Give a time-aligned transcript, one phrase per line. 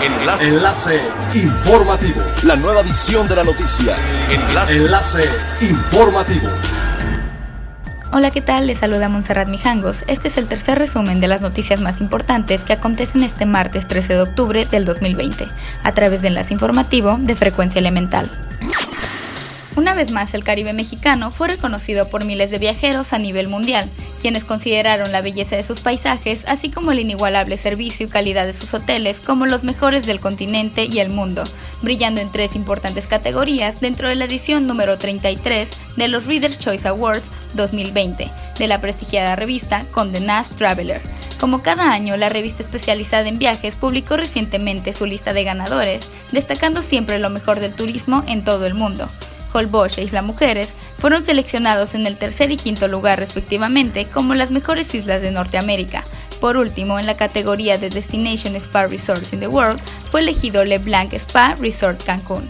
[0.00, 0.48] Enlace.
[0.48, 1.00] Enlace
[1.34, 2.20] informativo.
[2.44, 3.96] La nueva edición de la noticia.
[4.30, 4.76] Enlace.
[4.76, 5.24] Enlace
[5.60, 6.48] informativo.
[8.12, 8.68] Hola, ¿qué tal?
[8.68, 10.04] Les saluda Montserrat Mijangos.
[10.06, 14.14] Este es el tercer resumen de las noticias más importantes que acontecen este martes 13
[14.14, 15.48] de octubre del 2020,
[15.82, 18.30] a través de Enlace Informativo de Frecuencia Elemental.
[19.78, 23.88] Una vez más, el Caribe mexicano fue reconocido por miles de viajeros a nivel mundial,
[24.20, 28.54] quienes consideraron la belleza de sus paisajes, así como el inigualable servicio y calidad de
[28.54, 31.44] sus hoteles, como los mejores del continente y el mundo,
[31.80, 36.88] brillando en tres importantes categorías dentro de la edición número 33 de los Reader's Choice
[36.88, 41.00] Awards 2020 de la prestigiada revista Condé Nast Traveler.
[41.38, 46.82] Como cada año, la revista especializada en viajes publicó recientemente su lista de ganadores, destacando
[46.82, 49.08] siempre lo mejor del turismo en todo el mundo.
[49.52, 54.50] Holbox e Isla Mujeres fueron seleccionados en el tercer y quinto lugar respectivamente como las
[54.50, 56.04] mejores islas de Norteamérica.
[56.40, 59.80] Por último, en la categoría de Destination Spa Resorts in the World,
[60.10, 62.48] fue elegido LeBlanc Spa Resort Cancún.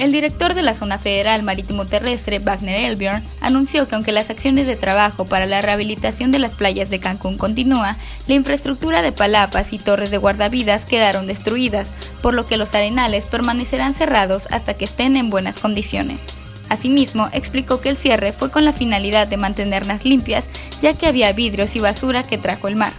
[0.00, 4.66] El director de la Zona Federal Marítimo Terrestre, Wagner Elbjörn, anunció que aunque las acciones
[4.66, 9.74] de trabajo para la rehabilitación de las playas de Cancún continúa, la infraestructura de palapas
[9.74, 11.88] y torres de guardavidas quedaron destruidas,
[12.22, 16.22] por lo que los arenales permanecerán cerrados hasta que estén en buenas condiciones.
[16.68, 20.44] Asimismo, explicó que el cierre fue con la finalidad de mantenerlas limpias,
[20.80, 22.92] ya que había vidrios y basura que trajo el mar.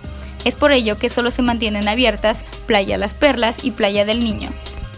[0.44, 4.50] Es por ello que solo se mantienen abiertas Playa Las Perlas y Playa del Niño.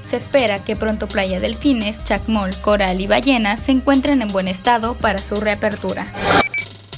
[0.09, 4.95] Se espera que pronto Playa Delfines, Chacmol, Coral y Ballenas se encuentren en buen estado
[4.95, 6.07] para su reapertura.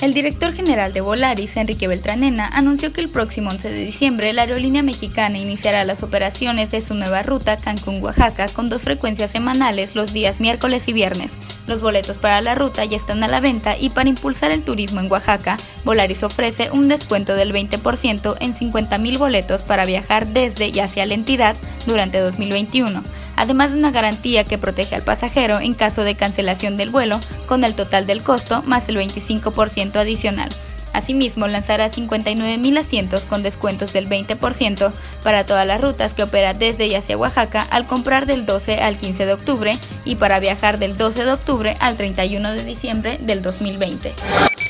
[0.05, 4.43] El director general de Volaris, Enrique Beltranena, anunció que el próximo 11 de diciembre la
[4.43, 10.13] aerolínea mexicana iniciará las operaciones de su nueva ruta Cancún-Oaxaca con dos frecuencias semanales los
[10.13, 11.31] días miércoles y viernes.
[11.65, 14.99] Los boletos para la ruta ya están a la venta y para impulsar el turismo
[14.99, 20.81] en Oaxaca, Volaris ofrece un descuento del 20% en 50.000 boletos para viajar desde y
[20.81, 21.55] hacia la entidad
[21.87, 23.03] durante 2021,
[23.35, 27.63] además de una garantía que protege al pasajero en caso de cancelación del vuelo con
[27.63, 30.49] el total del costo más el 25% adicional.
[30.95, 34.93] Asimismo, lanzará 59.000 asientos con descuentos del 20%
[35.23, 38.95] para todas las rutas que opera desde y hacia Oaxaca al comprar del 12 al
[38.95, 43.41] 15 de octubre y para viajar del 12 de octubre al 31 de diciembre del
[43.41, 44.13] 2020.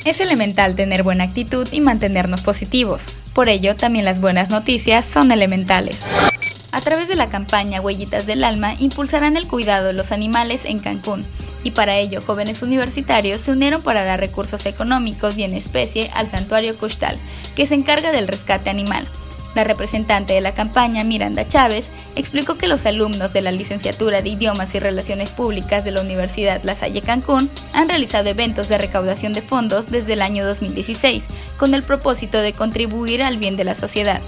[0.04, 3.04] Es elemental tener buena actitud y mantenernos positivos.
[3.32, 5.98] Por ello, también las buenas noticias son elementales.
[6.76, 10.78] A través de la campaña Huellitas del Alma impulsarán el cuidado de los animales en
[10.78, 11.24] Cancún
[11.64, 16.30] y para ello jóvenes universitarios se unieron para dar recursos económicos y en especie al
[16.30, 17.16] santuario Costal,
[17.54, 19.08] que se encarga del rescate animal.
[19.54, 24.28] La representante de la campaña, Miranda Chávez, explicó que los alumnos de la licenciatura de
[24.28, 29.32] Idiomas y Relaciones Públicas de la Universidad La Salle Cancún han realizado eventos de recaudación
[29.32, 31.24] de fondos desde el año 2016,
[31.56, 34.20] con el propósito de contribuir al bien de la sociedad.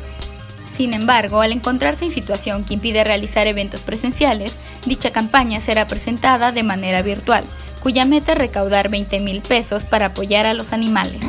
[0.72, 4.56] Sin embargo, al encontrarse en situación que impide realizar eventos presenciales,
[4.86, 7.44] dicha campaña será presentada de manera virtual,
[7.80, 11.20] cuya meta es recaudar 20 mil pesos para apoyar a los animales.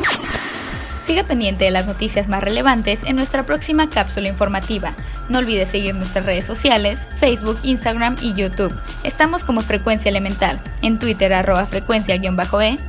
[1.09, 4.93] Siga pendiente de las noticias más relevantes en nuestra próxima cápsula informativa.
[5.27, 8.79] No olvide seguir nuestras redes sociales, Facebook, Instagram y YouTube.
[9.03, 12.21] Estamos como Frecuencia Elemental, en Twitter arroba frecuencia-e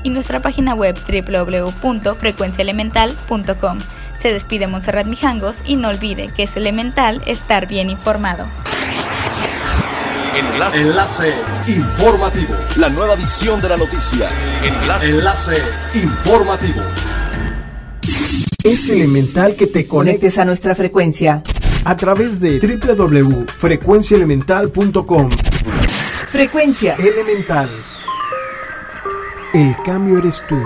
[0.02, 3.78] y nuestra página web www.frecuenciaelemental.com.
[4.20, 8.46] Se despide Montserrat Mijangos y no olvide que es elemental estar bien informado.
[10.34, 10.80] Enlace.
[10.80, 11.34] Enlace
[11.66, 12.54] informativo.
[12.76, 14.28] La nueva edición de la noticia.
[14.62, 15.10] Enlace.
[15.10, 15.62] Enlace
[15.94, 16.80] informativo.
[18.62, 21.42] Es elemental que te conectes a nuestra frecuencia
[21.84, 25.30] a través de www.frecuenciaelemental.com.
[26.28, 27.70] Frecuencia Elemental.
[29.52, 30.56] El cambio eres tú.